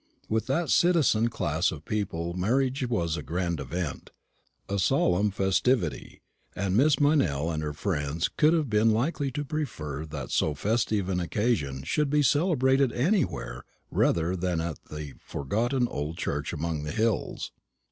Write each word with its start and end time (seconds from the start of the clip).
With 0.27 0.47
that 0.47 0.71
citizen 0.71 1.27
class 1.27 1.71
of 1.71 1.85
people 1.85 2.33
marriage 2.33 2.87
was 2.89 3.15
a 3.15 3.21
grand 3.21 3.59
event, 3.59 4.09
a 4.67 4.79
solemn 4.79 5.29
festivity; 5.29 6.23
and 6.55 6.75
Miss 6.75 6.95
Meynell 6.99 7.51
and 7.53 7.61
her 7.61 7.71
friends 7.71 8.27
would 8.41 8.53
have 8.53 8.67
been 8.67 8.89
likely 8.89 9.29
to 9.29 9.45
prefer 9.45 10.07
that 10.07 10.31
so 10.31 10.55
festive 10.55 11.07
an 11.07 11.19
occasion 11.19 11.83
should 11.83 12.09
be 12.09 12.23
celebrated 12.23 12.91
anywhere 12.93 13.63
rather 13.91 14.35
than 14.35 14.59
at 14.59 14.83
that 14.85 15.17
forgotten 15.19 15.87
old 15.87 16.17
church 16.17 16.51
among 16.51 16.81
the 16.81 16.91
hills. 16.93 17.51